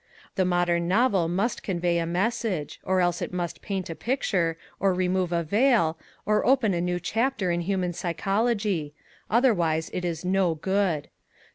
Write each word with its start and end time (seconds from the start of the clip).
The 0.33 0.45
modern 0.45 0.87
novel 0.87 1.27
must 1.27 1.61
convey 1.61 1.99
a 1.99 2.07
message, 2.07 2.79
or 2.83 3.01
else 3.01 3.21
it 3.21 3.31
must 3.31 3.61
paint 3.61 3.87
a 3.87 3.93
picture, 3.93 4.57
or 4.79 4.95
remove 4.95 5.31
a 5.31 5.43
veil, 5.43 5.95
or 6.25 6.43
open 6.43 6.73
a 6.73 6.81
new 6.81 6.99
chapter 6.99 7.51
in 7.51 7.61
human 7.61 7.93
psychology. 7.93 8.95
Otherwise 9.29 9.91
it 9.93 10.03
is 10.03 10.25
no 10.25 10.55
good. 10.55 11.09